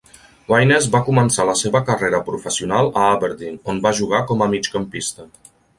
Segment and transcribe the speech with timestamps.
[0.51, 5.33] Wyness va començar la seva carrera professional a Aberdeen, on va jugar com a migcampista.